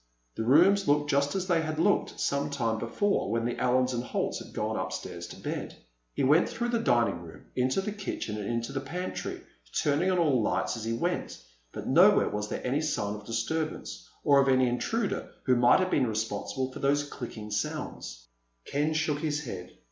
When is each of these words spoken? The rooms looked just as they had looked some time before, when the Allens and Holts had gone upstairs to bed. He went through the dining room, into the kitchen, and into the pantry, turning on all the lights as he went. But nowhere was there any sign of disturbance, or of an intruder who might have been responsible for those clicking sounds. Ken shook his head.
The 0.33 0.41
rooms 0.43 0.87
looked 0.87 1.11
just 1.11 1.35
as 1.35 1.45
they 1.45 1.61
had 1.61 1.77
looked 1.77 2.19
some 2.19 2.49
time 2.49 2.79
before, 2.79 3.29
when 3.29 3.45
the 3.45 3.59
Allens 3.59 3.93
and 3.93 4.03
Holts 4.03 4.39
had 4.43 4.51
gone 4.51 4.75
upstairs 4.75 5.27
to 5.27 5.39
bed. 5.39 5.77
He 6.15 6.23
went 6.23 6.49
through 6.49 6.69
the 6.69 6.79
dining 6.79 7.21
room, 7.21 7.45
into 7.55 7.81
the 7.81 7.91
kitchen, 7.91 8.35
and 8.39 8.47
into 8.47 8.71
the 8.73 8.79
pantry, 8.81 9.41
turning 9.79 10.09
on 10.09 10.17
all 10.17 10.41
the 10.41 10.49
lights 10.49 10.75
as 10.75 10.85
he 10.85 10.93
went. 10.93 11.39
But 11.71 11.85
nowhere 11.85 12.29
was 12.29 12.49
there 12.49 12.65
any 12.65 12.81
sign 12.81 13.13
of 13.13 13.27
disturbance, 13.27 14.09
or 14.23 14.39
of 14.41 14.47
an 14.47 14.59
intruder 14.61 15.33
who 15.43 15.55
might 15.55 15.79
have 15.81 15.91
been 15.91 16.07
responsible 16.07 16.71
for 16.71 16.79
those 16.79 17.03
clicking 17.07 17.51
sounds. 17.51 18.25
Ken 18.65 18.95
shook 18.95 19.19
his 19.19 19.41
head. 19.43 19.69